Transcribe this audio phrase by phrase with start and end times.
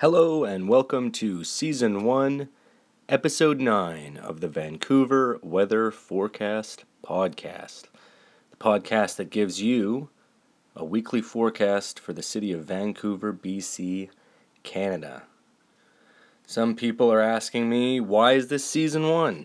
[0.00, 2.48] Hello, and welcome to Season 1,
[3.10, 7.82] Episode 9 of the Vancouver Weather Forecast Podcast.
[8.50, 10.08] The podcast that gives you
[10.74, 14.08] a weekly forecast for the city of Vancouver, BC,
[14.62, 15.24] Canada.
[16.46, 19.44] Some people are asking me, why is this Season 1?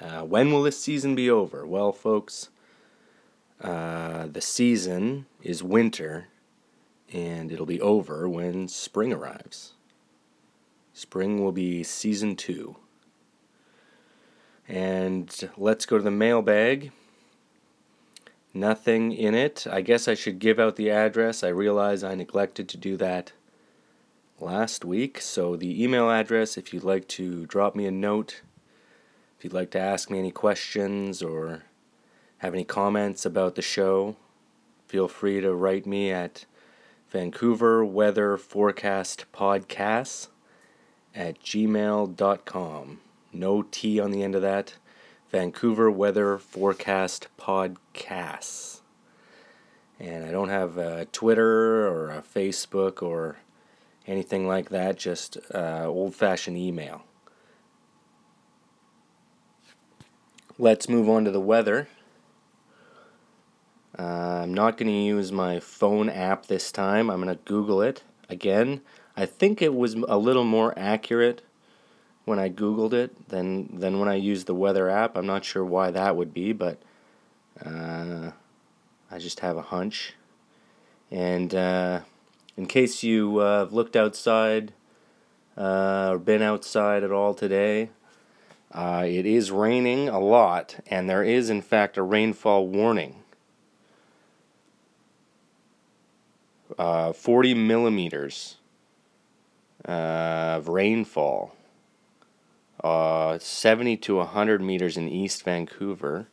[0.00, 1.66] Uh, when will this season be over?
[1.66, 2.48] Well, folks,
[3.60, 6.28] uh, the season is winter
[7.12, 9.74] and it'll be over when spring arrives.
[10.92, 12.76] Spring will be season two.
[14.68, 16.92] And let's go to the mailbag.
[18.52, 19.66] Nothing in it.
[19.70, 21.42] I guess I should give out the address.
[21.42, 23.32] I realize I neglected to do that
[24.40, 25.20] last week.
[25.20, 28.42] So, the email address, if you'd like to drop me a note,
[29.38, 31.62] if you'd like to ask me any questions or
[32.38, 34.16] have any comments about the show,
[34.86, 36.44] feel free to write me at
[37.10, 40.28] Vancouver Weather Forecast Podcasts
[41.12, 43.00] at gmail.com.
[43.32, 44.74] No T on the end of that.
[45.32, 48.82] Vancouver Weather Forecast Podcasts.
[49.98, 53.38] And I don't have a Twitter or a Facebook or
[54.06, 57.02] anything like that, just uh, old fashioned email.
[60.58, 61.88] Let's move on to the weather.
[63.98, 67.10] Uh, I'm not going to use my phone app this time.
[67.10, 68.80] I'm going to Google it again.
[69.16, 71.42] I think it was a little more accurate
[72.24, 75.16] when I Googled it than, than when I used the weather app.
[75.16, 76.80] I'm not sure why that would be, but
[77.64, 78.30] uh,
[79.10, 80.14] I just have a hunch.
[81.10, 82.00] And uh,
[82.56, 84.72] in case you uh, have looked outside
[85.56, 87.90] uh, or been outside at all today,
[88.72, 93.16] uh, it is raining a lot, and there is, in fact, a rainfall warning.
[96.78, 98.56] Uh, 40 millimeters
[99.86, 101.54] uh, of rainfall,
[102.82, 106.28] uh, 70 to 100 meters in East Vancouver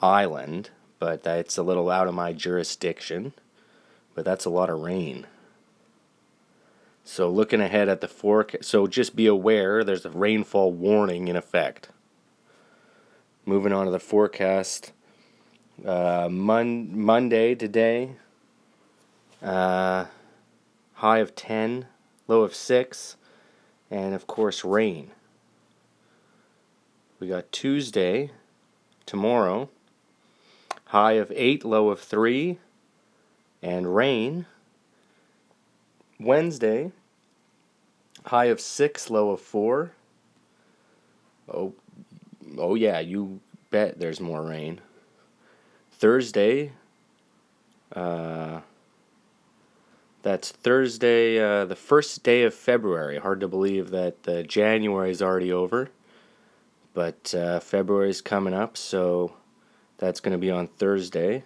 [0.00, 3.32] Island, but that's a little out of my jurisdiction.
[4.14, 5.26] But that's a lot of rain.
[7.02, 11.36] So looking ahead at the forecast, so just be aware there's a rainfall warning in
[11.36, 11.88] effect.
[13.44, 14.92] Moving on to the forecast,
[15.84, 18.16] uh, Mon- Monday today,
[19.44, 20.06] uh,
[20.94, 21.86] high of 10,
[22.26, 23.16] low of 6,
[23.90, 25.10] and of course, rain.
[27.20, 28.30] We got Tuesday,
[29.06, 29.68] tomorrow,
[30.86, 32.58] high of 8, low of 3,
[33.62, 34.46] and rain.
[36.18, 36.92] Wednesday,
[38.26, 39.92] high of 6, low of 4.
[41.52, 41.74] Oh,
[42.56, 43.40] oh yeah, you
[43.70, 44.80] bet there's more rain.
[45.92, 46.72] Thursday,
[47.94, 48.60] uh,
[50.24, 53.18] that's Thursday, uh, the first day of February.
[53.18, 55.90] Hard to believe that uh, January is already over,
[56.94, 59.36] but uh, February is coming up, so
[59.98, 61.44] that's going to be on Thursday.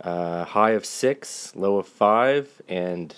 [0.00, 3.14] Uh, high of six, low of five, and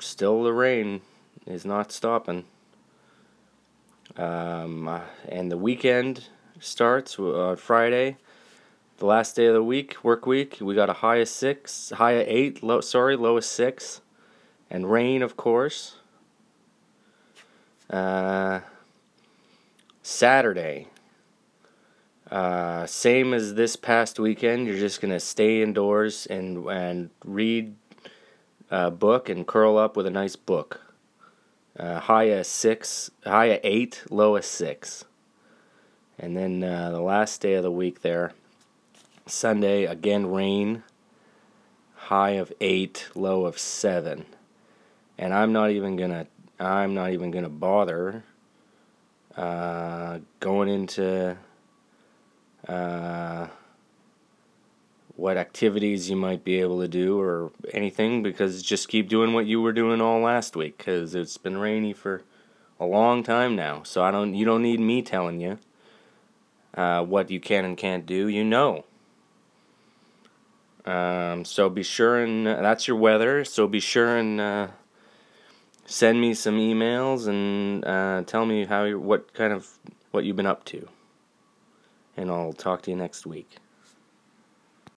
[0.00, 1.02] still the rain
[1.46, 2.46] is not stopping.
[4.16, 6.28] Um, uh, and the weekend
[6.60, 8.16] starts on uh, Friday
[8.98, 12.12] the last day of the week, work week, we got a high of six, high
[12.12, 14.00] of eight, low sorry, low of six,
[14.70, 15.96] and rain, of course.
[17.90, 18.60] Uh,
[20.02, 20.88] Saturday,
[22.30, 24.66] uh, same as this past weekend.
[24.66, 27.74] You're just gonna stay indoors and and read
[28.70, 30.80] a book and curl up with a nice book.
[31.76, 35.04] Uh, high of six, high of eight, low of six,
[36.16, 38.32] and then uh, the last day of the week there
[39.26, 40.82] Sunday, again, rain.
[41.94, 44.26] High of 8, low of 7.
[45.16, 46.26] And I'm not even going to
[46.60, 48.22] I'm not even going to bother
[49.36, 51.36] uh, going into
[52.68, 53.48] uh,
[55.16, 59.46] what activities you might be able to do or anything because just keep doing what
[59.46, 62.22] you were doing all last week because it's been rainy for
[62.78, 63.82] a long time now.
[63.82, 65.58] So I don't you don't need me telling you
[66.74, 68.28] uh, what you can and can't do.
[68.28, 68.84] You know.
[70.84, 73.44] Um, so be sure and uh, that's your weather.
[73.44, 74.68] So be sure and uh,
[75.86, 79.78] send me some emails and uh, tell me how you what kind of
[80.10, 80.88] what you've been up to.
[82.16, 83.56] And I'll talk to you next week.